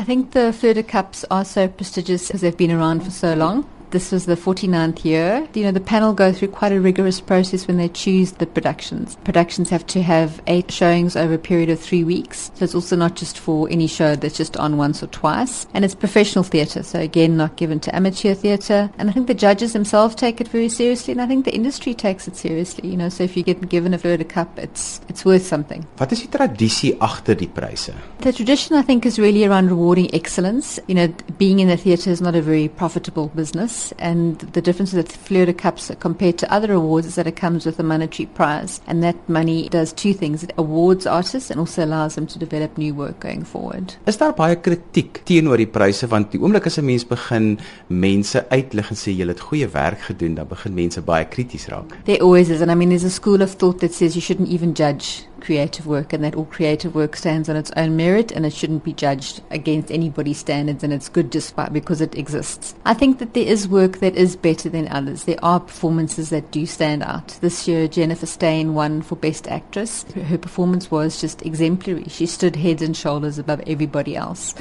I 0.00 0.02
think 0.02 0.30
the 0.30 0.50
Fleur 0.54 0.72
du 0.72 0.82
Caps 0.82 1.26
are 1.30 1.44
so 1.44 1.68
prestigious 1.68 2.28
because 2.28 2.40
they've 2.40 2.56
been 2.56 2.70
around 2.70 3.04
for 3.04 3.10
so 3.10 3.34
long. 3.34 3.66
This 3.90 4.12
was 4.12 4.26
the 4.26 4.36
49th 4.36 5.04
year. 5.04 5.48
You 5.52 5.64
know, 5.64 5.72
the 5.72 5.80
panel 5.80 6.12
go 6.12 6.32
through 6.32 6.48
quite 6.48 6.70
a 6.70 6.80
rigorous 6.80 7.20
process 7.20 7.66
when 7.66 7.76
they 7.76 7.88
choose 7.88 8.32
the 8.32 8.46
productions. 8.46 9.16
Productions 9.24 9.68
have 9.70 9.84
to 9.88 10.00
have 10.00 10.40
eight 10.46 10.70
showings 10.70 11.16
over 11.16 11.34
a 11.34 11.38
period 11.38 11.70
of 11.70 11.80
three 11.80 12.04
weeks. 12.04 12.52
So 12.54 12.64
it's 12.64 12.74
also 12.74 12.94
not 12.94 13.16
just 13.16 13.36
for 13.36 13.68
any 13.68 13.88
show 13.88 14.14
that's 14.14 14.36
just 14.36 14.56
on 14.56 14.76
once 14.76 15.02
or 15.02 15.08
twice. 15.08 15.66
And 15.74 15.84
it's 15.84 15.96
professional 15.96 16.44
theatre. 16.44 16.84
So 16.84 17.00
again, 17.00 17.36
not 17.36 17.56
given 17.56 17.80
to 17.80 17.94
amateur 17.94 18.32
theatre. 18.34 18.92
And 18.96 19.10
I 19.10 19.12
think 19.12 19.26
the 19.26 19.34
judges 19.34 19.72
themselves 19.72 20.14
take 20.14 20.40
it 20.40 20.46
very 20.46 20.68
seriously. 20.68 21.10
And 21.10 21.20
I 21.20 21.26
think 21.26 21.44
the 21.44 21.54
industry 21.54 21.92
takes 21.92 22.28
it 22.28 22.36
seriously. 22.36 22.90
You 22.90 22.96
know, 22.96 23.08
so 23.08 23.24
if 23.24 23.36
you 23.36 23.42
get 23.42 23.68
given 23.68 23.92
a 23.92 23.98
Fleur 23.98 24.18
Cup, 24.18 24.56
it's, 24.56 25.00
it's 25.08 25.24
worth 25.24 25.44
something. 25.44 25.84
Wat 25.98 26.12
is 26.12 26.22
die 26.22 26.28
tradisie 26.28 26.96
agter 26.98 27.34
die 27.34 27.46
pryse? 27.46 27.92
The 28.20 28.32
tradition, 28.32 28.76
I 28.76 28.82
think, 28.82 29.04
is 29.04 29.18
really 29.18 29.44
around 29.44 29.68
rewarding 29.68 30.14
excellence. 30.14 30.78
You 30.86 30.94
know, 30.94 31.14
being 31.38 31.58
in 31.58 31.66
the 31.66 31.76
theatre 31.76 32.10
is 32.10 32.20
not 32.20 32.36
a 32.36 32.42
very 32.42 32.68
profitable 32.68 33.32
business 33.34 33.79
and 33.98 34.38
the 34.54 34.62
difference 34.62 34.92
with 34.92 35.10
Fleur 35.26 35.46
de 35.46 35.52
Cups 35.52 35.90
compared 35.98 36.36
to 36.38 36.46
other 36.56 36.72
awards 36.72 37.06
is 37.06 37.14
that 37.14 37.26
it 37.26 37.36
comes 37.36 37.66
with 37.66 37.78
a 37.78 37.82
monetary 37.82 38.26
prize, 38.38 38.80
and 38.86 39.02
that 39.02 39.16
money 39.28 39.68
does 39.68 39.92
two 39.92 40.12
things: 40.12 40.42
it 40.42 40.52
awards 40.56 41.06
artists 41.06 41.50
and 41.50 41.60
also 41.60 41.84
allows 41.84 42.14
them 42.14 42.26
to 42.26 42.38
develop 42.38 42.78
new 42.78 42.94
work 42.94 43.20
going 43.20 43.44
forward. 43.44 43.96
Is 44.06 44.18
daar 44.18 44.34
baie 44.36 44.56
kritiek 44.66 45.22
teenoor 45.28 45.60
die 45.62 45.70
pryse 45.78 46.08
want 46.10 46.32
die 46.34 46.40
oomblik 46.42 46.66
as 46.66 46.78
'n 46.78 46.86
mens 46.86 47.04
begin 47.04 47.58
mense 47.88 48.44
uitlig 48.50 48.90
en 48.90 48.96
sê 48.96 49.16
jy 49.16 49.26
het 49.26 49.40
goeie 49.40 49.68
werk 49.68 50.00
gedoen, 50.10 50.34
dan 50.34 50.48
begin 50.48 50.74
mense 50.74 51.00
baie 51.00 51.24
krities 51.24 51.68
raak. 51.68 51.96
There 52.04 52.22
always 52.22 52.50
is, 52.50 52.60
and 52.60 52.70
I 52.70 52.74
mean, 52.74 52.90
there's 52.90 53.04
a 53.04 53.10
school 53.10 53.42
of 53.42 53.56
thought 53.56 53.80
that 53.80 53.94
says 53.94 54.14
you 54.14 54.22
shouldn't 54.22 54.48
even 54.48 54.74
judge 54.74 55.24
creative 55.40 55.86
work 55.86 56.12
and 56.12 56.22
that 56.24 56.34
all 56.34 56.44
creative 56.44 56.94
work 56.94 57.16
stands 57.16 57.48
on 57.48 57.56
its 57.56 57.70
own 57.76 57.96
merit 57.96 58.30
and 58.30 58.46
it 58.46 58.52
shouldn't 58.52 58.84
be 58.84 58.92
judged 58.92 59.42
against 59.50 59.90
anybody's 59.90 60.38
standards 60.38 60.84
and 60.84 60.92
it's 60.92 61.08
good 61.08 61.32
just 61.32 61.56
by, 61.56 61.68
because 61.68 62.00
it 62.00 62.16
exists. 62.16 62.74
I 62.84 62.94
think 62.94 63.18
that 63.18 63.34
there 63.34 63.46
is 63.46 63.68
work 63.68 63.98
that 63.98 64.16
is 64.16 64.36
better 64.36 64.68
than 64.68 64.88
others. 64.88 65.24
There 65.24 65.42
are 65.42 65.60
performances 65.60 66.30
that 66.30 66.50
do 66.50 66.66
stand 66.66 67.02
out. 67.02 67.38
This 67.40 67.66
year, 67.66 67.88
Jennifer 67.88 68.26
Steyn 68.26 68.74
won 68.74 69.02
for 69.02 69.16
Best 69.16 69.48
Actress. 69.48 70.04
Her 70.12 70.38
performance 70.38 70.90
was 70.90 71.20
just 71.20 71.42
exemplary. 71.42 72.04
She 72.08 72.26
stood 72.26 72.56
heads 72.56 72.82
and 72.82 72.96
shoulders 72.96 73.38
above 73.38 73.62
everybody 73.66 74.16
else. 74.16 74.54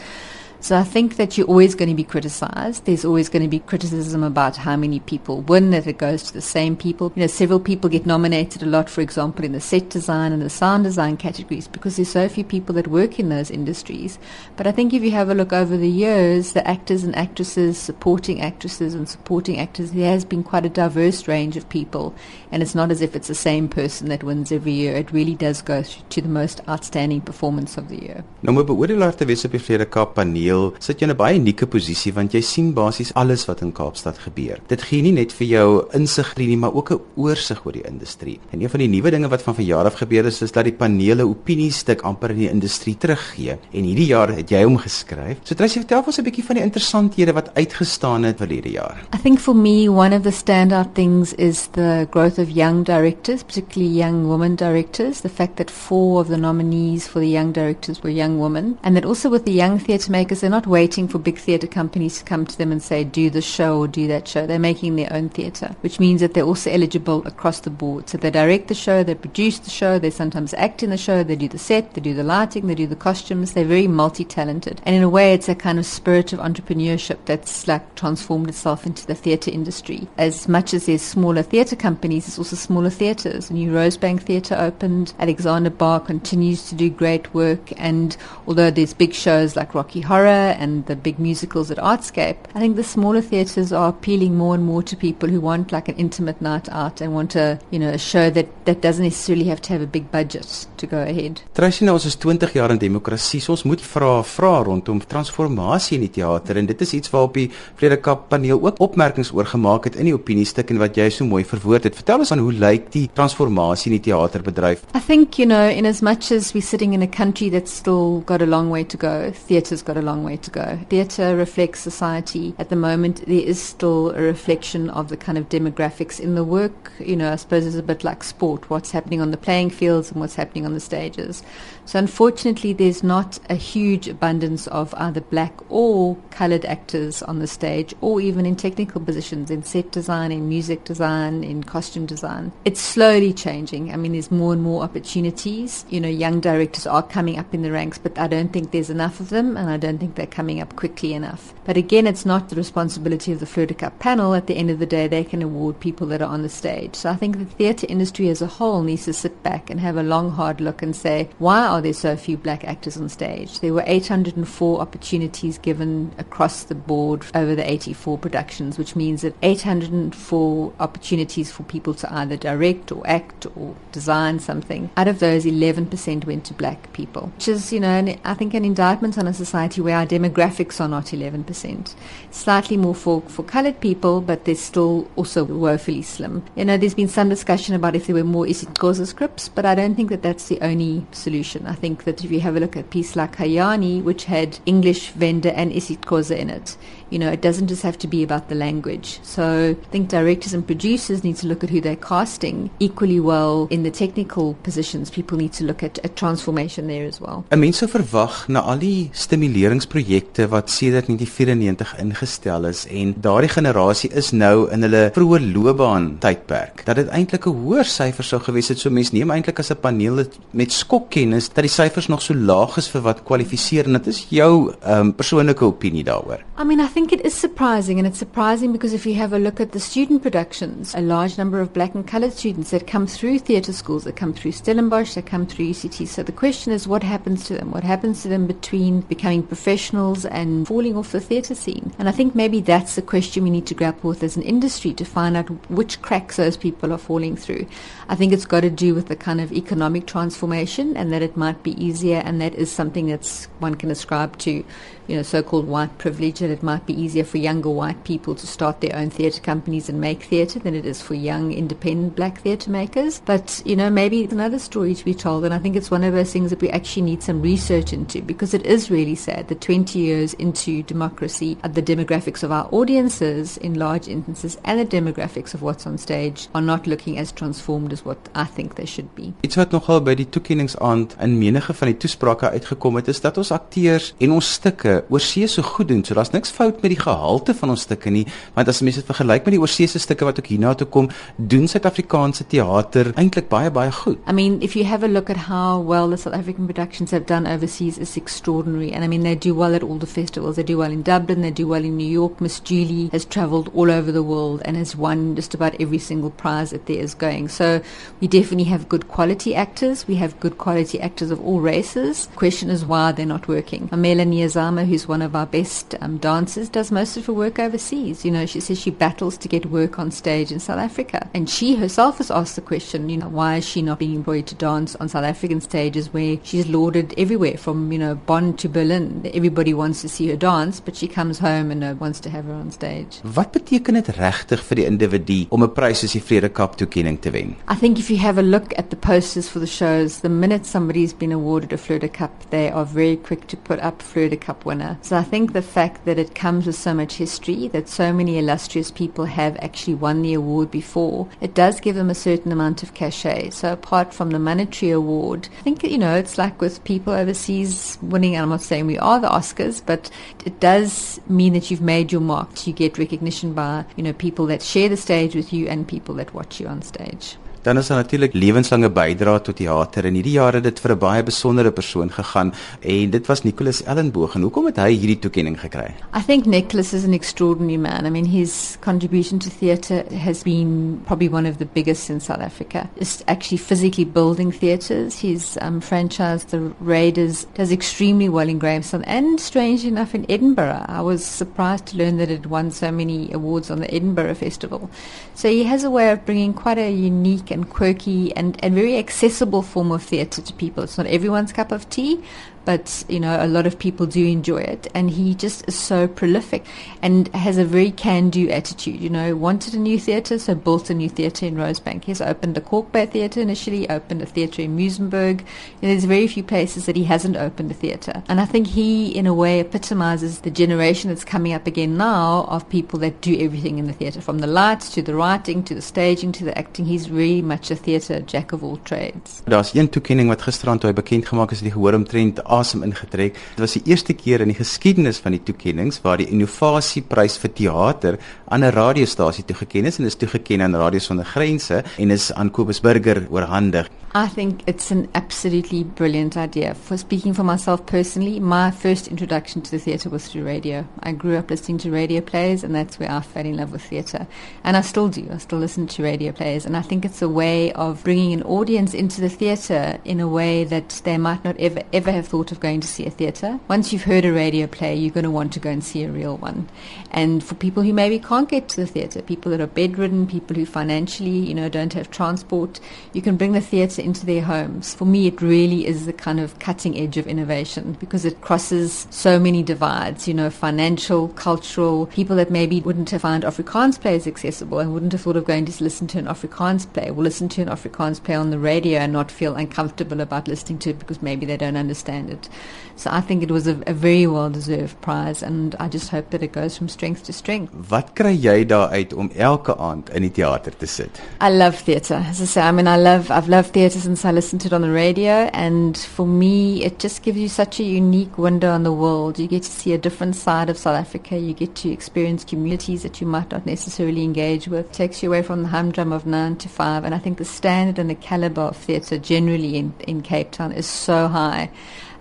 So 0.62 0.78
I 0.78 0.84
think 0.84 1.16
that 1.16 1.38
you're 1.38 1.48
always 1.48 1.74
going 1.74 1.88
to 1.88 1.96
be 1.96 2.04
criticized. 2.04 2.84
There's 2.84 3.06
always 3.06 3.30
going 3.30 3.44
to 3.44 3.48
be 3.48 3.60
criticism 3.60 4.24
about 4.24 4.58
how 4.58 4.76
many 4.76 5.00
people 5.00 5.40
win, 5.42 5.70
that 5.72 5.88
it 5.88 5.98
goes 5.98 6.22
to 6.24 6.34
the 6.34 6.42
same 6.42 6.76
people. 6.76 7.14
You 7.16 7.22
know, 7.22 7.28
several 7.28 7.62
people 7.62 7.90
get 7.90 8.06
nominated 8.06 8.62
a 8.62 8.66
lot, 8.66 8.90
for 8.90 9.00
example, 9.00 9.46
in 9.46 9.54
the 9.54 9.62
set 9.62 9.90
design 9.90 10.34
and 10.34 10.42
the 10.42 10.50
sound 10.50 10.84
design 10.84 11.16
categories 11.16 11.70
because 11.70 11.96
there's 11.96 12.10
so 12.10 12.28
few 12.28 12.44
people 12.44 12.76
that 12.76 12.90
work 12.90 13.20
in 13.20 13.30
those 13.30 13.50
industries. 13.50 14.20
But 14.58 14.68
I 14.68 14.74
think 14.74 14.94
if 14.94 15.02
you 15.02 15.12
have 15.12 15.30
a 15.30 15.34
look 15.34 15.54
over 15.54 15.78
the 15.78 15.90
years, 15.90 16.52
the 16.52 16.68
actors 16.68 17.06
and 17.06 17.16
actresses, 17.16 17.78
supporting 17.78 18.42
actresses 18.42 18.94
and 18.94 19.08
supporting 19.08 19.60
actors, 19.60 19.92
there 19.92 20.12
has 20.12 20.26
been 20.26 20.44
quite 20.44 20.66
a 20.66 20.70
diverse 20.70 21.26
range 21.26 21.56
of 21.56 21.70
people. 21.70 22.14
And 22.52 22.62
it's 22.62 22.76
not 22.76 22.92
as 22.92 23.02
if 23.02 23.16
it's 23.16 23.30
the 23.30 23.34
same 23.34 23.70
person 23.70 24.10
that 24.10 24.24
wins 24.24 24.52
every 24.52 24.74
year. 24.74 24.98
It 24.98 25.14
really 25.14 25.36
does 25.36 25.62
go 25.62 25.84
to 25.84 26.22
the 26.22 26.28
most 26.28 26.60
outstanding 26.68 27.22
performance 27.22 27.78
of 27.78 27.88
the 27.88 28.02
year. 28.02 28.26
Nou, 28.42 28.54
maar 28.54 28.66
beoordelaar 28.66 29.16
te 29.16 29.26
wees 29.26 29.46
op 29.46 29.52
die 29.56 29.60
Fleur 29.60 29.78
du 29.78 29.88
Cap 29.88 30.14
paneel 30.14 30.49
deel 30.50 30.74
sit 30.80 31.00
jy 31.00 31.08
in 31.08 31.14
'n 31.14 31.18
baie 31.18 31.38
unieke 31.38 31.68
posisie 31.68 32.14
want 32.14 32.34
jy 32.34 32.42
sien 32.42 32.74
basies 32.74 33.14
alles 33.14 33.46
wat 33.48 33.62
in 33.62 33.72
Kaapstad 33.72 34.18
gebeur. 34.26 34.60
Dit 34.68 34.82
gee 34.82 35.02
nie 35.02 35.12
net 35.12 35.32
vir 35.32 35.48
jou 35.48 35.68
insig 35.94 36.36
nie, 36.38 36.58
maar 36.58 36.74
ook 36.74 36.92
'n 36.92 37.00
oorsig 37.16 37.66
oor 37.66 37.74
die 37.74 37.88
industrie. 37.88 38.40
En 38.52 38.62
een 38.62 38.70
van 38.70 38.80
die 38.80 38.88
nuwe 38.88 39.12
dinge 39.12 39.30
wat 39.30 39.42
van 39.42 39.56
verjaar 39.56 39.86
af 39.86 39.96
gebeur 39.96 40.26
is, 40.26 40.42
is 40.42 40.52
dat 40.52 40.64
die 40.64 40.74
panele 40.74 41.24
opiniestuk 41.24 42.02
amper 42.02 42.32
in 42.32 42.38
die 42.38 42.50
industrie 42.50 42.98
teruggee. 42.98 43.58
En 43.74 43.84
hierdie 43.84 44.08
jaar 44.08 44.30
het 44.30 44.50
jy 44.50 44.64
hom 44.64 44.78
geskryf. 44.78 45.38
So 45.44 45.56
Tracy, 45.56 45.80
vertel 45.80 46.04
ons 46.06 46.18
'n 46.18 46.24
bietjie 46.24 46.46
van 46.46 46.56
die 46.56 46.64
interessanthede 46.64 47.34
wat 47.34 47.52
uitgestaan 47.56 48.24
het 48.24 48.38
vir 48.38 48.48
hierdie 48.48 48.74
jaar. 48.74 48.98
I 49.14 49.22
think 49.22 49.40
for 49.40 49.56
me 49.56 49.90
one 49.90 50.16
of 50.16 50.24
the 50.24 50.32
standout 50.32 50.94
things 50.94 51.34
is 51.34 51.68
the 51.72 52.08
growth 52.12 52.40
of 52.40 52.50
young 52.50 52.86
directors, 52.86 53.44
particularly 53.44 53.98
young 53.98 54.28
women 54.28 54.56
directors. 54.56 55.22
The 55.22 55.30
fact 55.30 55.58
that 55.58 55.72
four 55.72 56.22
of 56.22 56.28
the 56.28 56.38
nominees 56.38 57.08
for 57.08 57.20
the 57.20 57.30
young 57.30 57.54
directors 57.54 58.02
were 58.02 58.14
young 58.14 58.40
women 58.40 58.78
and 58.84 58.96
that 58.96 59.06
also 59.06 59.30
with 59.30 59.46
the 59.46 59.52
young 59.52 59.80
theatre 59.80 60.12
makers 60.12 60.39
because 60.40 60.50
they're 60.50 60.62
not 60.62 60.68
waiting 60.68 61.06
for 61.06 61.20
big 61.20 61.38
theatre 61.38 61.68
companies 61.68 62.20
to 62.20 62.24
come 62.24 62.46
to 62.46 62.58
them 62.58 62.72
and 62.72 62.82
say, 62.82 63.04
do 63.04 63.30
the 63.30 63.42
show 63.42 63.78
or 63.78 63.90
do 63.90 64.08
that 64.08 64.26
show. 64.26 64.48
They're 64.48 64.58
making 64.58 64.96
their 64.96 65.12
own 65.12 65.28
theatre, 65.28 65.76
which 65.82 66.00
means 66.00 66.22
that 66.22 66.34
they're 66.34 66.46
also 66.46 66.72
eligible 66.72 67.28
across 67.28 67.60
the 67.60 67.70
board. 67.70 68.08
So 68.08 68.18
they 68.18 68.32
direct 68.32 68.70
the 68.70 68.74
show, 68.74 69.04
they 69.04 69.16
produce 69.16 69.60
the 69.60 69.70
show, 69.70 70.00
they 70.00 70.10
sometimes 70.10 70.54
act 70.54 70.82
in 70.82 70.92
the 70.92 70.98
show, 70.98 71.24
they 71.24 71.36
do 71.36 71.50
the 71.50 71.58
set, 71.58 71.94
they 71.94 72.00
do 72.00 72.14
the 72.14 72.24
lighting, 72.24 72.68
they 72.68 72.76
do 72.76 72.88
the 72.88 72.96
costumes. 72.96 73.52
They're 73.52 73.66
very 73.66 73.88
multi 73.88 74.24
talented. 74.24 74.80
And 74.86 74.96
in 74.96 75.04
a 75.04 75.10
way, 75.10 75.34
it's 75.34 75.50
a 75.50 75.56
kind 75.56 75.78
of 75.78 75.86
spirit 75.86 76.32
of 76.32 76.40
entrepreneurship 76.40 77.18
that's 77.26 77.68
like 77.68 77.96
transformed 77.96 78.48
itself 78.48 78.86
into 78.86 79.06
the 79.06 79.16
theatre 79.16 79.52
industry. 79.52 80.08
As 80.18 80.48
much 80.48 80.74
as 80.74 80.86
there's 80.86 81.02
smaller 81.02 81.42
theatre 81.42 81.76
companies, 81.76 82.28
there's 82.28 82.38
also 82.38 82.56
smaller 82.56 82.90
theatres. 82.90 83.50
The 83.50 83.56
New 83.56 83.72
Rosebank 83.72 84.22
Theatre 84.22 84.56
opened, 84.56 85.14
Alexander 85.20 85.70
Bar 85.70 86.00
continues 86.00 86.70
to 86.70 86.76
do 86.76 86.90
great 86.90 87.34
work, 87.34 87.74
and 87.76 88.16
although 88.48 88.72
there's 88.72 88.94
big 88.94 89.14
shows 89.14 89.58
like 89.58 89.76
Rocky 89.76 90.00
Horror, 90.00 90.29
and 90.30 90.86
the 90.86 90.96
big 90.96 91.20
musicals 91.20 91.72
at 91.72 91.78
Artscape, 91.78 92.38
I 92.56 92.60
think 92.60 92.76
the 92.76 92.84
smaller 92.84 93.22
theatres 93.22 93.72
are 93.74 93.90
appealing 93.90 94.36
more 94.36 94.56
and 94.56 94.64
more 94.64 94.84
to 94.84 94.96
people 94.96 95.30
who 95.30 95.42
want 95.42 95.72
like 95.72 95.90
an 95.90 95.96
intimate 95.96 96.42
night 96.42 96.70
out 96.70 97.02
and 97.02 97.14
want 97.14 97.36
a 97.36 97.60
you 97.72 97.80
know 97.80 97.90
a 97.90 97.98
show 97.98 98.30
that 98.30 98.48
that 98.66 98.82
doesn't 98.82 99.04
necessarily 99.04 99.46
have 99.46 99.62
to 99.62 99.74
have 99.74 99.82
a 99.82 99.88
big 99.88 100.12
budget 100.12 100.68
to 100.78 100.88
go 100.88 101.02
ahead. 101.02 101.42
Tracy 101.54 101.86
nou 101.86 101.98
ons 101.98 102.06
is 102.06 102.16
20 102.16 102.54
jaar 102.56 102.72
in 102.72 102.80
demokrasie, 102.82 103.42
so 103.42 103.54
ons 103.56 103.66
moet 103.66 103.82
vra 103.82 104.20
vra 104.24 104.54
rondom 104.64 105.02
transformasie 105.02 105.98
in 105.98 106.06
die 106.08 106.14
teater 106.20 106.58
en 106.58 106.70
dit 106.70 106.82
is 106.86 106.94
iets 107.00 107.14
waarop 107.14 107.36
die 107.38 107.48
Vrede 107.80 107.98
Kap 107.98 108.28
paneel 108.30 108.62
ook 108.62 108.80
opmerkings 108.80 109.34
oor 109.36 109.46
gemaak 109.50 109.90
het 109.90 110.00
in 110.00 110.10
die 110.10 110.16
opiniestuk 110.16 110.72
en 110.72 110.82
wat 110.82 110.98
jy 110.98 111.10
so 111.14 111.26
mooi 111.26 111.44
verwoord 111.48 111.90
het. 111.90 111.98
Vertel 112.00 112.26
ons 112.26 112.32
aan 112.36 112.44
hoe 112.44 112.54
lyk 112.54 112.92
die 112.94 113.08
transformasie 113.14 113.92
in 113.92 113.98
die 114.00 114.06
teaterbedryf? 114.12 114.86
I 114.96 115.02
think 115.02 115.40
you 115.40 115.48
know 115.48 115.68
in 115.70 115.86
as 115.86 116.02
much 116.02 116.32
as 116.32 116.54
we 116.54 116.62
sitting 116.62 116.94
in 116.94 117.02
a 117.02 117.08
country 117.08 117.50
that's 117.50 117.74
still 117.74 118.22
got 118.26 118.42
a 118.42 118.46
long 118.46 118.70
way 118.70 118.84
to 118.84 118.98
go, 118.98 119.32
theatre's 119.48 119.84
got 119.84 119.98
a 119.98 120.02
long 120.02 120.19
way 120.24 120.38
to 120.38 120.52
go. 120.52 120.80
Theatre 120.90 121.36
reflects 121.36 121.80
society. 121.80 122.54
At 122.58 122.70
the 122.70 122.76
moment, 122.76 123.26
there 123.26 123.40
is 123.40 123.62
still 123.62 124.12
a 124.12 124.22
reflection 124.22 124.90
of 124.90 125.10
the 125.10 125.18
kind 125.18 125.38
of 125.38 125.50
demographics 125.50 126.20
in 126.20 126.36
the 126.36 126.44
work. 126.44 126.92
You 127.00 127.16
know, 127.16 127.32
I 127.32 127.36
suppose 127.36 127.66
it's 127.66 127.76
a 127.76 127.84
bit 127.84 128.04
like 128.04 128.24
sport 128.24 128.70
what's 128.70 128.92
happening 128.92 129.22
on 129.22 129.32
the 129.32 129.38
playing 129.38 129.70
fields 129.70 130.12
and 130.12 130.20
what's 130.20 130.36
happening 130.36 130.66
on 130.66 130.74
the 130.74 130.80
stages. 130.80 131.44
So, 131.86 131.98
unfortunately, 131.98 132.74
there's 132.74 133.02
not 133.02 133.40
a 133.50 133.56
huge 133.56 134.08
abundance 134.08 134.68
of 134.68 134.94
either 134.96 135.22
black 135.22 135.54
or 135.70 136.18
coloured 136.30 136.66
actors 136.66 137.24
on 137.24 137.40
the 137.40 137.48
stage, 137.48 137.96
or 138.02 138.22
even 138.22 138.46
in 138.46 138.56
technical 138.56 139.02
positions 139.02 139.50
in 139.50 139.64
set 139.64 139.92
design, 139.92 140.32
in 140.32 140.48
music 140.48 140.84
design, 140.84 141.44
in 141.44 141.64
costume 141.64 142.06
design. 142.06 142.52
It's 142.66 142.80
slowly 142.80 143.34
changing. 143.34 143.92
I 143.92 143.98
mean, 143.98 144.12
there's 144.12 144.30
more 144.30 144.54
and 144.54 144.62
more 144.62 144.84
opportunities. 144.84 145.86
You 145.90 146.00
know, 146.00 146.10
young 146.10 146.40
directors 146.40 146.86
are 146.86 147.02
coming 147.02 147.40
up 147.40 147.54
in 147.54 147.64
the 147.64 147.72
ranks, 147.72 147.98
but 147.98 148.20
I 148.20 148.28
don't 148.28 148.54
think 148.54 148.72
there's 148.72 148.90
enough 148.92 149.20
of 149.20 149.30
them, 149.30 149.58
and 149.58 149.70
I 149.70 149.78
don't 149.78 149.98
think 149.98 150.09
they're 150.16 150.28
coming 150.28 150.62
up 150.62 150.76
quickly 150.76 151.14
enough. 151.14 151.54
But 151.66 151.78
again, 151.78 152.08
it's 152.08 152.26
not 152.26 152.50
the 152.50 152.56
responsibility 152.56 153.32
of 153.32 153.40
the 153.40 153.46
Fleur 153.46 153.68
Cup 153.68 154.00
panel. 154.00 154.34
At 154.34 154.48
the 154.48 154.56
end 154.56 154.70
of 154.70 154.80
the 154.80 154.86
day, 154.86 155.08
they 155.08 155.24
can 155.24 155.42
award 155.42 155.80
people 155.80 156.08
that 156.08 156.22
are 156.22 156.30
on 156.30 156.42
the 156.42 156.50
stage. 156.50 156.96
So 156.96 157.10
I 157.10 157.16
think 157.16 157.38
the 157.38 157.46
theatre 157.46 157.88
industry 157.90 158.30
as 158.30 158.42
a 158.42 158.48
whole 158.48 158.82
needs 158.82 159.06
to 159.06 159.14
sit 159.14 159.44
back 159.44 159.70
and 159.70 159.80
have 159.80 159.98
a 159.98 160.04
long, 160.04 160.32
hard 160.32 160.62
look 160.62 160.82
and 160.82 160.96
say, 160.96 161.30
why 161.38 161.66
are 161.66 161.82
there 161.82 161.94
so 161.94 162.16
few 162.16 162.38
black 162.38 162.64
actors 162.64 162.98
on 162.98 163.10
stage? 163.10 163.60
There 163.60 163.74
were 163.74 163.84
804 163.86 164.80
opportunities 164.80 165.58
given 165.58 166.12
across 166.18 166.64
the 166.64 166.76
board 166.76 167.26
over 167.36 167.56
the 167.56 167.70
84 167.70 168.18
productions, 168.18 168.78
which 168.78 168.96
means 168.96 169.22
that 169.22 169.36
804 169.42 170.74
opportunities 170.80 171.52
for 171.52 171.64
people 171.64 171.94
to 171.96 172.14
either 172.14 172.38
direct 172.38 172.92
or 172.92 173.08
act 173.08 173.46
or 173.56 173.76
design 173.92 174.40
something. 174.40 174.90
Out 174.98 175.08
of 175.08 175.20
those, 175.20 175.46
11% 175.46 176.26
went 176.26 176.46
to 176.46 176.54
black 176.54 176.92
people, 176.94 177.28
which 177.36 177.48
is, 177.48 177.72
you 177.72 177.80
know, 177.80 178.16
I 178.24 178.34
think 178.34 178.54
an 178.54 178.66
indictment 178.66 179.18
on 179.18 179.28
a 179.28 179.34
society 179.34 179.82
where 179.82 179.98
our 180.00 180.06
demographics 180.06 180.80
are 180.80 180.88
not 180.88 181.08
11%. 181.08 181.94
Slightly 182.32 182.78
more 182.78 182.96
for, 182.96 183.22
for 183.24 183.44
coloured 183.44 183.82
people, 183.82 184.22
but 184.22 184.46
they're 184.46 184.56
still 184.56 185.10
also 185.18 185.44
woefully 185.44 186.02
slim. 186.02 186.42
You 186.56 186.64
know, 186.64 186.78
there's 186.78 186.94
been 186.94 187.10
some 187.10 187.28
discussion 187.28 187.76
about 187.76 187.98
if 187.98 188.08
there 188.08 188.16
were 188.16 188.24
more 188.24 188.46
isiXhosa 188.46 189.08
scripts, 189.08 189.50
but 189.50 189.66
I 189.66 189.76
don't 189.76 189.96
think 189.96 190.10
that 190.10 190.22
that's 190.22 190.48
the 190.48 190.62
only 190.62 191.06
solution. 191.12 191.68
I 191.68 191.74
think 191.76 192.06
that 192.06 192.24
if 192.24 192.32
you 192.32 192.40
have 192.40 192.56
a 192.56 192.62
look 192.62 192.78
at 192.78 192.86
a 192.86 192.88
piece 192.88 193.18
like 193.18 193.36
Hayani, 193.36 194.02
which 194.02 194.24
had 194.24 194.60
English, 194.66 195.10
Venda, 195.12 195.54
and 195.58 195.74
isiXhosa 195.74 196.38
in 196.38 196.50
it, 196.50 196.78
You 197.10 197.20
know, 197.20 197.30
it 197.30 197.42
doesn't 197.42 197.68
just 197.68 197.84
have 197.84 197.98
to 198.00 198.08
be 198.08 198.24
about 198.24 198.50
the 198.50 198.56
language. 198.56 199.20
So 199.24 199.76
I 199.82 199.88
think 199.92 200.10
directors 200.10 200.54
and 200.54 200.66
producers 200.66 201.24
need 201.24 201.38
to 201.38 201.48
look 201.48 201.64
at 201.64 201.70
who 201.70 201.82
they're 201.82 201.96
casting 201.96 202.70
equally 202.80 203.20
well 203.20 203.68
in 203.70 203.84
the 203.84 203.92
technical 203.92 204.56
positions. 204.64 205.10
People 205.10 205.38
need 205.38 205.54
to 205.54 205.64
look 205.64 205.84
at 205.84 206.00
a 206.04 206.10
transformation 206.10 206.88
there 206.88 207.06
as 207.06 207.20
well. 207.20 207.44
'n 207.52 207.60
Mens 207.60 207.78
sou 207.78 207.88
verwag 207.88 208.48
na 208.48 208.62
al 208.62 208.80
die 208.80 209.10
stimuleringsprojekte 209.14 210.48
wat 210.50 210.70
sedert 210.70 211.08
1994 211.08 211.96
ingestel 212.00 212.66
is 212.66 212.86
en 212.88 213.16
daardie 213.22 213.50
generasie 213.50 214.12
is 214.14 214.32
nou 214.32 214.70
in 214.74 214.86
hulle 214.86 215.04
vroeë 215.16 215.42
loopbaan 215.54 216.18
tydperk 216.24 216.86
dat 216.86 216.96
dit 217.02 217.10
eintlik 217.10 217.46
'n 217.48 217.58
hoër 217.64 217.86
syfer 217.86 218.24
sou 218.24 218.40
gewees 218.40 218.70
het. 218.70 218.80
So 218.80 218.90
mense 218.90 219.14
neem 219.14 219.32
eintlik 219.32 219.60
as 219.60 219.72
'n 219.72 219.82
paneel 219.82 220.26
met 220.52 220.72
skokkennis 220.72 221.50
dat 221.50 221.64
die 221.64 221.72
syfers 221.72 222.08
nog 222.08 222.22
so 222.22 222.34
laag 222.34 222.78
is 222.78 222.88
vir 222.88 223.02
wat 223.02 223.24
kwalifiseer 223.24 223.86
en 223.86 223.94
dit 223.94 224.08
is 224.08 224.26
jou 224.30 224.74
um, 224.88 225.14
persoonlike 225.14 225.66
opinie 225.66 226.04
daaroor. 226.04 226.44
I 226.58 226.64
mean, 226.64 226.80
I 226.80 226.88
think 227.00 227.14
it 227.14 227.26
is 227.26 227.34
surprising 227.34 227.98
and 227.98 228.06
it's 228.06 228.18
surprising 228.18 228.74
because 228.74 228.92
if 228.92 229.06
you 229.06 229.14
have 229.14 229.32
a 229.32 229.40
look 229.40 229.62
at 229.62 229.72
the 229.72 229.80
student 229.80 230.22
productions, 230.22 230.94
a 230.94 231.00
large 231.00 231.38
number 231.38 231.62
of 231.62 231.72
black 231.72 231.96
and 231.96 232.06
colored 232.06 232.34
students 232.34 232.72
that 232.72 232.88
come 232.88 233.08
through 233.08 233.40
theatre 233.40 233.72
schools, 233.72 234.04
that 234.04 234.18
come 234.18 234.34
through 234.34 234.52
Stellenbosch, 234.52 235.14
that 235.14 235.26
come 235.26 235.48
through 235.48 235.68
UCT. 235.68 236.06
So 236.10 236.24
the 236.24 236.34
question 236.34 236.74
is 236.74 236.90
what 236.90 237.02
happens 237.02 237.46
to 237.46 237.54
them? 237.54 237.72
What 237.72 237.86
happens 237.86 238.22
to 238.24 238.28
them 238.28 238.48
between 238.48 239.00
becoming 239.00 239.44
professionals 239.44 240.26
and 240.26 240.68
falling 240.68 240.98
off 240.98 241.14
the 241.14 241.22
theatre 241.22 241.56
scene? 241.56 241.94
And 241.98 242.10
I 242.10 242.12
think 242.12 242.36
maybe 242.36 242.60
that's 242.60 242.96
the 242.96 243.02
question 243.02 243.46
we 243.46 243.50
need 243.50 243.68
to 243.68 243.74
grapple 243.74 244.10
with 244.10 244.22
as 244.22 244.36
an 244.36 244.44
industry 244.44 244.94
to 244.96 245.06
find 245.06 245.38
out 245.38 245.48
which 245.72 246.02
cracks 246.02 246.36
those 246.36 246.58
people 246.58 246.92
are 246.92 246.98
falling 246.98 247.38
through. 247.38 247.66
I 248.10 248.16
think 248.16 248.34
it's 248.34 248.46
got 248.46 248.62
to 248.62 248.70
do 248.70 248.94
with 248.94 249.08
the 249.08 249.16
kind 249.16 249.40
of 249.40 249.54
economic 249.54 250.06
transformation 250.06 250.98
and 250.98 251.14
that 251.14 251.22
it 251.22 251.38
might 251.38 251.64
be 251.64 251.82
easier 251.82 252.18
and 252.26 252.42
that 252.42 252.56
is 252.56 252.70
something 252.70 253.06
that's 253.06 253.46
one 253.60 253.76
can 253.76 253.90
ascribe 253.90 254.38
to 254.40 254.66
you 255.10 255.16
know, 255.16 255.24
so-called 255.24 255.68
white 255.68 255.98
privilege 255.98 256.40
that 256.40 256.52
it 256.52 256.62
might 256.62 256.86
be 256.86 256.94
easier 256.94 257.24
for 257.24 257.40
younger 257.40 257.70
white 257.70 258.04
people 258.04 258.36
to 258.36 258.46
start 258.46 258.80
their 258.80 258.96
own 258.96 259.10
theatre 259.10 259.42
companies 259.42 259.90
and 259.90 260.00
make 260.00 260.22
theatre 260.24 260.60
than 260.60 260.76
it 260.76 260.86
is 260.86 261.02
for 261.02 261.16
young 261.16 261.52
independent 261.52 262.16
black 262.16 262.42
theatre 262.42 262.70
makers. 262.70 263.20
But, 263.26 263.62
you 263.66 263.76
know, 263.76 263.90
maybe 263.90 264.22
it's 264.22 264.34
another 264.34 264.60
story 264.60 264.94
to 264.94 265.04
be 265.04 265.16
told 265.16 265.46
and 265.46 265.54
I 265.54 265.58
think 265.58 265.76
it's 265.76 265.90
one 265.90 266.04
of 266.04 266.14
those 266.14 266.32
things 266.32 266.52
that 266.52 266.62
we 266.62 266.70
actually 266.70 267.02
need 267.02 267.24
some 267.24 267.42
research 267.42 267.92
into 267.92 268.22
because 268.22 268.54
it 268.54 268.68
is 268.68 268.92
really 268.92 269.16
sad 269.16 269.48
that 269.48 269.62
20 269.62 269.98
years 269.98 270.36
into 270.36 270.84
democracy, 270.84 271.58
the 271.64 271.82
demographics 271.82 272.44
of 272.44 272.52
our 272.52 272.70
audiences 272.72 273.58
in 273.58 273.80
large 273.80 274.08
instances 274.08 274.60
and 274.64 274.80
the 274.80 274.86
demographics 274.86 275.56
of 275.56 275.64
what's 275.64 275.88
on 275.88 275.98
stage 275.98 276.48
are 276.54 276.62
not 276.62 276.86
looking 276.86 277.18
as 277.18 277.32
transformed 277.32 277.92
as 277.92 278.06
what 278.06 278.30
I 278.36 278.46
think 278.46 278.76
they 278.76 278.86
should 278.86 279.16
be. 279.16 279.34
Iets 279.42 279.58
wat 279.58 279.72
nogal 279.72 280.04
by 280.06 280.14
die 280.14 280.30
toekenningsaand 280.30 281.16
in 281.20 281.38
menige 281.40 281.74
van 281.74 281.90
die 281.90 281.98
toesprake 281.98 282.50
uitgekom 282.54 283.02
het 283.02 283.10
is 283.10 283.22
dat 283.26 283.42
ons 283.42 283.52
akteurs 283.52 284.14
en 284.20 284.38
ons 284.38 284.54
stukke 284.54 284.99
oorsee 285.10 285.48
so 285.48 285.64
goed 285.64 285.88
doen. 285.88 286.04
So 286.04 286.14
daar's 286.14 286.32
niks 286.32 286.52
fout 286.52 286.82
met 286.82 286.92
die 286.92 287.00
gehalte 287.00 287.54
van 287.54 287.70
ons 287.70 287.86
stukke 287.88 288.12
nie, 288.14 288.26
want 288.56 288.68
as 288.68 288.82
mense 288.82 289.02
dit 289.02 289.10
vergelyk 289.10 289.46
met 289.46 289.56
die 289.56 289.62
oorsese 289.62 290.00
stukke 290.00 290.28
wat 290.28 290.40
ook 290.40 290.52
hierna 290.52 290.74
toe 290.76 290.88
kom, 290.88 291.10
doen 291.38 291.68
Suid-Afrikaanse 291.70 292.48
teater 292.50 293.14
eintlik 293.16 293.50
baie 293.50 293.72
baie 293.72 293.92
goed. 293.92 294.20
I 294.28 294.34
mean, 294.34 294.60
if 294.62 294.76
you 294.76 294.86
have 294.86 295.04
a 295.04 295.08
look 295.08 295.30
at 295.30 295.38
how 295.48 295.80
well 295.80 296.10
the 296.10 296.18
South 296.18 296.36
African 296.36 296.66
productions 296.66 297.12
have 297.12 297.26
done 297.26 297.48
overseas 297.48 297.98
is 297.98 298.18
extraordinary. 298.18 298.92
And 298.92 299.04
I 299.04 299.08
mean, 299.08 299.24
they 299.24 299.36
do 299.36 299.54
well 299.56 299.76
at 299.76 299.84
all 299.84 299.98
the 299.98 300.08
festivals. 300.08 300.56
They 300.56 300.64
do 300.64 300.78
well 300.78 300.92
in 300.92 301.04
Dublin, 301.04 301.42
they 301.42 301.52
do 301.52 301.68
well 301.68 301.84
in 301.84 301.98
New 301.98 302.08
York. 302.08 302.42
Miss 302.42 302.60
Julie 302.60 303.10
has 303.12 303.26
traveled 303.26 303.72
all 303.74 303.92
over 303.92 304.12
the 304.12 304.24
world 304.24 304.62
and 304.66 304.78
has 304.78 304.96
won 304.96 305.36
just 305.36 305.54
about 305.54 305.80
every 305.80 306.00
single 306.00 306.30
prize 306.32 306.72
that 306.72 306.86
there 306.86 307.00
is 307.00 307.14
going. 307.14 307.50
So 307.50 307.82
we 308.20 308.28
definitely 308.28 308.66
have 308.66 308.90
good 308.90 309.08
quality 309.08 309.56
actors. 309.56 310.08
We 310.08 310.16
have 310.16 310.40
good 310.40 310.58
quality 310.58 311.00
actors 311.00 311.32
of 311.32 311.44
all 311.44 311.60
races. 311.60 312.28
Question 312.36 312.70
is 312.70 312.86
why 312.86 313.12
they're 313.12 313.26
not 313.26 313.48
working. 313.48 313.90
Melanie 313.92 314.42
Azama, 314.42 314.86
who's 314.90 315.08
one 315.08 315.22
of 315.22 315.36
our 315.36 315.46
best 315.46 315.96
um, 316.02 316.18
dancers, 316.18 316.68
does 316.68 316.92
most 316.92 317.16
of 317.16 317.26
her 317.28 317.34
work 317.34 317.60
overseas. 317.60 318.26
You 318.26 318.32
know, 318.32 318.46
she 318.46 318.60
says 318.60 318.80
she 318.80 318.92
battles 318.92 319.38
to 319.38 319.48
get 319.48 319.68
work 319.68 320.00
on 320.00 320.12
stage 320.12 320.52
in 320.52 320.60
South 320.60 320.80
Africa. 320.80 321.30
And 321.34 321.50
she 321.50 321.76
herself 321.76 322.18
has 322.18 322.32
asked 322.32 322.56
the 322.56 322.62
question, 322.62 323.10
you 323.10 323.18
know, 323.18 323.30
why 323.30 323.58
is 323.58 323.66
she 323.66 323.82
not 323.82 324.00
being 324.00 324.16
employed 324.16 324.48
to 324.48 324.56
dance 324.56 324.96
on 324.98 325.10
South 325.10 325.24
African 325.24 325.62
stages 325.62 326.14
where 326.14 326.38
she's 326.44 326.68
lauded 326.68 327.14
everywhere 327.18 327.58
from, 327.58 327.92
you 327.92 328.00
know, 328.00 328.16
Bonn 328.16 328.56
to 328.58 328.68
Berlin. 328.68 329.22
Everybody 329.34 329.74
wants 329.74 330.02
to 330.02 330.10
see 330.10 330.28
her 330.30 330.36
dance, 330.36 330.80
but 330.80 330.96
she 330.96 331.08
comes 331.08 331.40
home 331.40 331.72
and 331.72 331.84
uh, 331.84 331.96
wants 332.00 332.20
to 332.22 332.30
have 332.30 332.46
her 332.46 332.54
on 332.54 332.72
stage. 332.72 333.22
Wat 333.24 333.52
beteken 333.54 334.00
dit 334.00 334.12
regtig 334.18 334.64
vir 334.66 334.82
die 334.82 334.88
individu 334.90 335.40
om 335.50 335.64
'n 335.64 335.74
prys 335.74 336.02
soos 336.04 336.14
die 336.18 336.22
Fleur 336.22 336.42
du 336.42 336.50
Cap 336.50 336.78
toekenning 336.78 337.22
te 337.22 337.32
wen? 337.32 337.56
I 337.68 337.76
think 337.76 338.00
if 338.00 338.10
you 338.10 338.18
have 338.18 338.40
a 338.40 338.44
look 338.44 338.74
at 338.78 338.90
the 338.90 338.96
posters 338.96 339.48
for 339.48 339.60
the 339.60 339.68
shows, 339.68 340.20
the 340.22 340.30
minute 340.30 340.66
somebody's 340.66 341.14
been 341.14 341.32
awarded 341.32 341.74
a 341.74 341.78
Fleur 341.78 342.00
du 342.00 342.08
Cap, 342.08 342.32
they 342.50 342.70
are 342.72 342.86
very 342.86 343.18
quick 343.18 343.48
to 343.48 343.58
put 343.58 343.80
up 343.84 344.02
Fleur 344.02 344.30
du 344.30 344.38
Cap 344.38 344.66
winner. 344.66 344.79
So 345.02 345.18
I 345.18 345.24
think 345.24 345.54
the 345.54 345.62
fact 345.62 346.06
that 346.06 346.18
it 346.18 346.36
comes 346.36 346.66
with 346.66 346.76
so 346.76 346.94
much 346.94 347.16
history, 347.16 347.68
that 347.70 347.90
so 347.90 348.14
many 348.14 348.38
illustrious 348.38 348.92
people 348.92 349.26
have 349.26 349.58
actually 349.58 349.96
won 349.96 350.22
the 350.22 350.34
award 350.34 350.72
before, 350.72 351.28
it 351.42 351.54
does 351.54 351.80
give 351.80 351.96
them 351.96 352.10
a 352.10 352.16
certain 352.16 352.52
amount 352.52 352.84
of 352.84 352.94
cachet. 352.94 353.50
So 353.52 353.74
apart 353.74 354.14
from 354.14 354.32
the 354.32 354.40
monetary 354.40 354.92
award, 354.92 355.50
I 355.60 355.62
think, 355.64 355.84
you 355.84 355.98
know, 355.98 356.16
it's 356.16 356.38
like 356.38 356.62
with 356.62 356.84
people 356.84 357.14
overseas 357.14 357.98
winning, 358.02 358.36
and 358.36 358.44
I'm 358.44 358.50
not 358.50 358.62
saying 358.62 358.88
we 358.88 358.98
are 358.98 359.20
the 359.20 359.30
Oscars, 359.30 359.82
but 359.86 360.10
it 360.46 360.60
does 360.60 361.20
mean 361.28 361.54
that 361.54 361.70
you've 361.70 361.82
made 361.82 362.12
your 362.12 362.22
mark. 362.22 362.68
You 362.68 362.74
get 362.74 362.98
recognition 362.98 363.54
by, 363.54 363.86
you 363.96 364.04
know, 364.04 364.14
people 364.14 364.46
that 364.48 364.62
share 364.62 364.90
the 364.90 364.98
stage 364.98 365.36
with 365.36 365.54
you 365.54 365.68
and 365.68 365.88
people 365.88 366.16
that 366.16 366.34
watch 366.34 366.60
you 366.60 366.68
on 366.68 366.82
stage. 366.82 367.38
Dan 367.62 367.78
is 367.78 367.88
daar 367.88 367.98
natuurlik 367.98 368.34
lewenslange 368.34 368.90
bydrae 368.90 369.42
tot 369.42 369.56
teater 369.56 370.06
en 370.06 370.14
hierdie 370.14 370.38
jaar 370.38 370.54
het 370.54 370.64
dit 370.64 370.80
vir 370.80 370.92
'n 370.92 371.00
baie 371.00 371.24
besondere 371.24 371.72
persoon 371.72 372.12
gegaan 372.12 372.54
en 372.80 373.10
dit 373.10 373.28
was 373.28 373.44
Nicholas 373.44 373.84
Ellenboog 373.84 374.36
en 374.36 374.42
hoekom 374.42 374.66
het 374.66 374.78
hy 374.78 374.92
hierdie 374.92 375.20
toekenning 375.20 375.60
gekry? 375.60 375.94
I 376.16 376.22
think 376.26 376.46
Nicholas 376.46 376.94
is 376.94 377.04
an 377.04 377.14
extraordinary 377.14 377.78
man. 377.78 378.06
I 378.06 378.10
mean 378.10 378.26
his 378.26 378.78
contribution 378.82 379.40
to 379.40 379.50
theatre 379.50 380.06
has 380.16 380.44
been 380.44 381.02
probably 381.06 381.30
one 381.30 381.50
of 381.50 381.58
the 381.58 381.68
biggest 381.74 382.10
in 382.10 382.22
South 382.22 382.42
Africa. 382.42 382.90
It's 382.96 383.24
actually 383.26 383.58
physically 383.58 384.06
building 384.06 384.52
theatres. 384.54 385.20
His 385.20 385.58
um, 385.62 385.82
franchise 385.82 386.46
The 386.46 386.72
Raiders 386.80 387.46
does 387.56 387.72
extremely 387.72 388.30
well 388.30 388.50
in 388.50 388.60
Grahamstown 388.60 389.04
and 389.04 389.40
strangely 389.40 389.90
enough 389.90 390.16
in 390.16 390.26
Edinburgh. 390.30 390.86
I 390.88 391.02
was 391.02 391.26
surprised 391.26 391.88
to 391.88 391.98
learn 391.98 392.18
that 392.18 392.32
it 392.32 392.46
won 392.46 392.72
so 392.72 392.92
many 392.92 393.32
awards 393.34 393.70
on 393.70 393.80
the 393.80 393.94
Edinburgh 393.94 394.36
Festival. 394.36 394.90
So 395.36 395.50
he 395.50 395.64
has 395.64 395.84
a 395.84 395.90
way 395.90 396.12
of 396.12 396.26
bringing 396.26 396.54
quite 396.54 396.78
a 396.78 396.92
unique 396.92 397.49
and 397.52 397.70
quirky 397.70 398.36
and, 398.36 398.64
and 398.64 398.74
very 398.76 398.98
accessible 398.98 399.62
form 399.62 399.92
of 399.92 400.04
theatre 400.04 400.42
to 400.42 400.54
people. 400.54 400.84
It's 400.84 400.98
not 400.98 401.08
everyone's 401.08 401.54
cup 401.54 401.72
of 401.72 401.90
tea, 401.90 402.24
but 402.66 403.04
you 403.08 403.20
know 403.20 403.38
a 403.44 403.48
lot 403.48 403.66
of 403.66 403.78
people 403.78 404.06
do 404.06 404.26
enjoy 404.26 404.62
it. 404.62 404.88
And 404.94 405.10
he 405.10 405.36
just 405.36 405.68
is 405.68 405.76
so 405.76 406.08
prolific 406.08 406.66
and 407.02 407.28
has 407.30 407.58
a 407.58 407.66
very 407.66 407.92
can-do 407.92 408.50
attitude 408.50 409.00
you 409.00 409.10
know. 409.10 409.36
Wanted 409.36 409.74
a 409.74 409.80
new 409.80 410.00
theatre 410.00 410.40
so 410.40 410.56
built 410.56 410.90
a 410.90 410.94
new 410.94 411.10
theatre 411.10 411.46
in 411.46 411.56
Rosebank. 411.56 412.06
He's 412.06 412.22
opened 412.22 412.58
a 412.58 412.62
Kalk 412.62 412.92
Bay 412.92 413.06
theatre 413.06 413.42
initially 413.42 413.90
opened 413.90 414.22
a 414.22 414.26
theatre 414.26 414.62
in 414.62 414.78
Muizenberg 414.78 415.40
know, 415.82 415.90
there's 415.90 416.06
very 416.06 416.28
few 416.28 416.44
places 416.44 416.86
that 416.86 416.96
he 416.96 417.04
hasn't 417.04 417.38
opened 417.38 417.72
a 417.72 417.74
theatre. 417.74 418.24
And 418.28 418.40
I 418.40 418.46
think 418.46 418.68
he 418.68 419.10
in 419.16 419.28
a 419.28 419.34
way 419.34 419.60
epitomizes 419.60 420.40
the 420.42 420.52
generation 420.52 421.10
that's 421.10 421.26
coming 421.26 421.54
up 421.54 421.68
again 421.68 421.98
now 421.98 422.46
of 422.50 422.68
people 422.70 423.00
that 423.00 423.22
do 423.22 423.38
everything 423.40 423.78
in 423.78 423.88
the 423.88 423.94
theatre 423.94 424.22
from 424.22 424.40
the 424.40 424.48
lights 424.48 424.90
to 424.92 425.02
the 425.02 425.16
writing 425.16 425.64
to 425.64 425.76
the 425.76 425.82
staging 425.82 426.32
to 426.34 426.46
the 426.46 426.58
acting. 426.58 426.86
He's 426.86 427.10
really 427.10 427.42
much 427.42 427.72
a 427.72 427.76
theatre 427.76 428.22
jack 428.22 428.52
of 428.52 428.64
all 428.64 428.78
trades. 428.78 429.42
Daar's 429.46 429.74
een 429.74 429.90
toekenning 429.90 430.28
wat 430.28 430.42
gisterand 430.42 430.82
toe 430.82 430.94
bekend 430.94 431.28
gemaak 431.28 431.52
is 431.52 431.60
die 431.60 431.72
gehoor 431.72 431.94
omtrent 431.94 432.44
asem 432.50 432.84
ingetrek. 432.84 433.38
Dit 433.56 433.64
was 433.64 433.78
die 433.78 433.86
eerste 433.86 434.14
keer 434.14 434.42
in 434.42 434.54
die 434.54 434.58
geskiedenis 434.58 435.22
van 435.24 435.38
die 435.38 435.44
toekenninge 435.44 436.02
waar 436.04 436.20
die 436.22 436.30
innovasieprys 436.30 437.38
vir 437.42 437.54
teater 437.54 438.20
aan 438.48 438.64
'n 438.64 438.74
radiostasie 438.74 439.46
toegeken 439.46 439.86
is 439.86 440.00
en 440.00 440.06
is 440.06 440.16
toegeken 440.16 440.62
aan 440.62 440.76
Radio 440.76 441.00
Sonder 441.00 441.26
Grense 441.26 441.84
en 441.98 442.12
is 442.12 442.34
aan 442.34 442.52
Kobus 442.52 442.82
Burger 442.82 443.28
oorhandig. 443.30 443.90
I 444.16 444.28
think 444.28 444.64
it's 444.66 444.90
an 444.90 445.08
absolutely 445.14 445.84
brilliant 445.84 446.36
idea. 446.36 446.74
For 446.74 446.98
speaking 446.98 447.32
for 447.36 447.44
myself 447.44 447.86
personally, 447.86 448.40
my 448.40 448.72
first 448.72 449.08
introduction 449.08 449.62
to 449.62 449.70
the 449.70 449.78
theatre 449.78 450.10
was 450.10 450.28
through 450.28 450.46
radio. 450.46 450.84
I 451.04 451.12
grew 451.12 451.38
up 451.38 451.52
listening 451.52 451.78
to 451.80 451.92
radio 451.92 452.20
plays, 452.20 452.64
and 452.64 452.74
that's 452.74 452.98
where 452.98 453.12
I 453.12 453.22
fell 453.22 453.46
in 453.46 453.58
love 453.58 453.72
with 453.72 453.84
theatre. 453.84 454.26
And 454.64 454.76
I 454.76 454.82
still 454.82 455.10
do. 455.10 455.28
I 455.32 455.38
still 455.38 455.60
listen 455.60 455.86
to 455.86 456.02
radio 456.02 456.32
plays, 456.32 456.66
and 456.66 456.76
I 456.76 456.82
think 456.82 457.06
it's 457.06 457.22
a 457.22 457.30
way 457.30 457.72
of 457.74 458.04
bringing 458.04 458.34
an 458.34 458.42
audience 458.44 458.96
into 458.96 459.22
the 459.22 459.30
theatre 459.30 460.00
in 460.06 460.20
a 460.20 460.28
way 460.28 460.64
that 460.64 461.02
they 461.04 461.20
might 461.20 461.44
not 461.44 461.58
ever 461.60 461.84
ever 461.94 462.12
have 462.12 462.28
thought 462.28 462.39
of 462.52 462.60
going 462.60 462.82
to 462.82 462.88
see 462.88 463.06
a 463.06 463.10
theatre. 463.10 463.60
Once 463.68 463.92
you've 463.92 464.04
heard 464.04 464.26
a 464.26 464.32
radio 464.32 464.66
play, 464.66 464.96
you're 464.96 465.14
going 465.14 465.24
to 465.24 465.32
want 465.32 465.54
to 465.54 465.60
go 465.60 465.70
and 465.70 465.84
see 465.84 466.04
a 466.04 466.10
real 466.10 466.38
one. 466.38 466.68
And 467.12 467.44
for 467.44 467.56
people 467.56 467.84
who 467.84 467.94
maybe 467.94 468.20
can't 468.20 468.48
get 468.48 468.70
to 468.70 468.78
the 468.78 468.88
theatre, 468.88 469.22
people 469.22 469.52
that 469.52 469.62
are 469.62 469.68
bedridden, 469.68 470.28
people 470.28 470.56
who 470.56 470.66
financially, 470.66 471.38
you 471.38 471.54
know, 471.54 471.70
don't 471.70 471.94
have 471.94 472.10
transport, 472.10 472.80
you 473.14 473.22
can 473.22 473.36
bring 473.36 473.52
the 473.52 473.62
theatre 473.62 474.02
into 474.02 474.26
their 474.26 474.42
homes. 474.42 474.94
For 474.94 475.06
me, 475.06 475.28
it 475.28 475.42
really 475.42 475.86
is 475.86 476.06
the 476.06 476.14
kind 476.14 476.40
of 476.40 476.58
cutting 476.60 476.98
edge 476.98 477.18
of 477.18 477.28
innovation 477.28 477.98
because 478.00 478.26
it 478.26 478.42
crosses 478.42 479.08
so 479.10 479.40
many 479.40 479.62
divides, 479.62 480.28
you 480.28 480.34
know, 480.34 480.50
financial, 480.50 481.28
cultural, 481.30 482.06
people 482.08 482.36
that 482.38 482.50
maybe 482.50 482.80
wouldn't 482.82 483.10
have 483.10 483.22
found 483.22 483.44
Afrikaans 483.44 484.00
plays 484.00 484.26
accessible 484.26 484.80
and 484.80 484.94
wouldn't 484.94 485.12
have 485.12 485.22
thought 485.22 485.36
of 485.36 485.46
going 485.46 485.66
to 485.66 485.84
listen 485.84 486.08
to 486.08 486.20
an 486.20 486.26
Afrikaans 486.26 486.92
play 486.94 487.12
will 487.12 487.24
listen 487.24 487.50
to 487.50 487.62
an 487.62 487.68
Afrikaans 487.68 488.24
play 488.24 488.36
on 488.36 488.50
the 488.50 488.60
radio 488.60 489.00
and 489.00 489.14
not 489.14 489.32
feel 489.32 489.56
uncomfortable 489.56 490.22
about 490.22 490.48
listening 490.48 490.80
to 490.80 490.92
it 490.92 491.00
because 491.00 491.22
maybe 491.22 491.46
they 491.46 491.58
don't 491.58 491.76
understand 491.76 492.29
standard. 492.30 492.50
So 492.96 493.10
I 493.12 493.22
think 493.22 493.44
it 493.44 493.50
was 493.50 493.66
a, 493.66 493.82
a 493.88 493.94
very 493.94 494.28
well 494.28 494.50
deserved 494.50 495.00
prize 495.00 495.42
and 495.42 495.74
I 495.80 495.88
just 495.88 496.10
hope 496.10 496.32
that 496.32 496.44
it 496.44 496.52
goes 496.52 496.78
from 496.78 496.90
strength 496.90 497.24
to 497.28 497.34
strength. 497.34 497.74
Wat 497.90 498.14
kry 498.14 498.34
jy 498.36 498.66
daar 498.68 498.90
uit 498.92 499.14
om 499.14 499.30
elke 499.36 499.72
aand 499.80 500.10
in 500.10 500.26
die 500.28 500.32
teater 500.32 500.76
te 500.76 500.86
sit? 500.86 501.22
I 501.40 501.50
love 501.50 501.80
theatre. 501.86 502.18
As 502.28 502.42
I 502.42 502.46
say, 502.46 502.62
I 502.62 502.72
mean 502.72 502.88
I 502.88 502.98
love 502.98 503.32
I've 503.32 503.48
loved 503.48 503.72
theatre 503.72 504.00
since 504.00 504.26
I 504.26 504.34
listened 504.34 504.62
to 504.62 504.68
it 504.68 504.74
on 504.74 504.82
the 504.82 504.92
radio 504.92 505.48
and 505.54 505.96
for 505.98 506.28
me 506.28 506.84
it 506.84 507.00
just 507.00 507.24
gives 507.24 507.40
you 507.40 507.48
such 507.48 507.80
a 507.80 507.84
unique 507.84 508.38
window 508.38 508.74
on 508.74 508.84
the 508.84 508.92
world. 508.92 509.40
You 509.40 509.48
get 509.48 509.64
to 509.64 509.72
see 509.72 509.94
a 509.94 509.98
different 509.98 510.36
side 510.36 510.70
of 510.70 510.78
South 510.78 511.00
Africa. 511.00 511.38
You 511.38 511.54
get 511.54 511.76
to 511.76 511.90
experience 511.90 512.44
communities 512.44 513.04
that 513.04 513.22
you 513.22 513.28
might 513.28 513.50
not 513.52 513.66
necessarily 513.66 514.26
engage 514.26 514.68
with. 514.68 514.88
It 514.88 514.94
takes 514.94 515.24
you 515.24 515.30
away 515.30 515.42
from 515.42 515.64
the 515.64 515.70
humdrum 515.70 516.12
of 516.12 516.26
9 516.26 516.58
to 516.58 516.68
5 516.68 517.06
and 517.06 517.16
I 517.16 517.20
think 517.20 517.38
the 517.38 517.46
standard 517.46 517.98
and 517.98 518.10
the 518.10 518.16
caliber 518.16 518.64
of 518.64 518.76
theatre 518.76 519.18
generally 519.18 519.78
in 519.78 519.94
in 520.06 520.22
Cape 520.22 520.52
Town 520.52 520.74
is 520.74 520.86
so 520.86 521.30
high. 521.30 521.72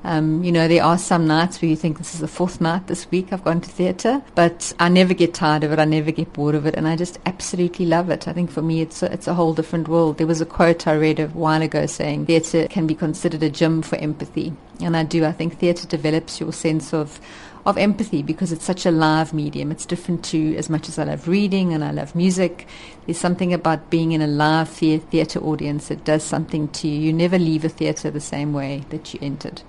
Um, 0.09 0.43
you 0.43 0.53
know, 0.53 0.69
there 0.69 0.83
are 0.83 0.97
some 0.97 1.27
nights 1.27 1.61
where 1.61 1.69
you 1.69 1.77
think 1.77 1.99
this 1.99 2.15
is 2.15 2.21
the 2.21 2.29
fourth 2.29 2.63
night 2.63 2.87
this 2.87 3.11
week 3.11 3.31
I've 3.31 3.45
gone 3.45 3.61
to 3.61 3.69
theatre, 3.69 4.23
but 4.35 4.73
I 4.81 4.89
never 4.89 5.13
get 5.13 5.35
tired 5.35 5.65
of 5.65 5.73
it. 5.73 5.79
I 5.79 5.85
never 5.85 6.11
get 6.11 6.33
bored 6.33 6.55
of 6.55 6.65
it, 6.65 6.77
and 6.77 6.89
I 6.89 6.97
just 6.97 7.19
absolutely 7.27 7.85
love 7.85 8.09
it. 8.09 8.27
I 8.27 8.33
think 8.33 8.51
for 8.51 8.63
me, 8.63 8.81
it's 8.81 9.03
a, 9.03 9.13
it's 9.13 9.29
a 9.29 9.35
whole 9.35 9.53
different 9.53 9.87
world. 9.87 10.17
There 10.17 10.27
was 10.27 10.41
a 10.41 10.47
quote 10.47 10.87
I 10.87 10.95
read 10.95 11.21
a 11.21 11.27
while 11.29 11.61
ago 11.61 11.85
saying 11.85 12.25
theatre 12.25 12.69
can 12.69 12.87
be 12.87 12.95
considered 12.95 13.43
a 13.43 13.51
gym 13.51 13.83
for 13.83 13.97
empathy, 13.97 14.55
and 14.81 14.97
I 14.97 15.03
do. 15.03 15.27
I 15.27 15.33
think 15.33 15.59
theatre 15.59 15.87
develops 15.87 16.41
your 16.41 16.55
sense 16.55 16.95
of 16.95 17.21
of 17.67 17.77
empathy 17.77 18.23
because 18.23 18.51
it's 18.51 18.65
such 18.65 18.87
a 18.87 18.91
live 18.91 19.35
medium. 19.35 19.71
It's 19.71 19.85
different 19.85 20.25
to 20.27 20.57
as 20.57 20.71
much 20.71 20.89
as 20.89 20.99
I 20.99 21.05
love 21.05 21.29
reading 21.29 21.75
and 21.75 21.85
I 21.85 21.91
love 21.91 22.15
music. 22.15 22.67
There's 23.05 23.19
something 23.19 23.53
about 23.53 23.91
being 23.91 24.13
in 24.13 24.23
a 24.23 24.27
live 24.27 24.71
theatre 24.71 25.41
audience 25.41 25.89
that 25.89 26.05
does 26.07 26.25
something 26.25 26.69
to 26.69 26.89
you. 26.89 26.99
You 26.99 27.13
never 27.13 27.39
leave 27.39 27.67
a 27.67 27.69
theatre 27.69 28.11
the 28.11 28.21
same 28.21 28.55
way 28.55 28.85
that 28.89 29.13
you 29.13 29.21
entered. 29.21 29.61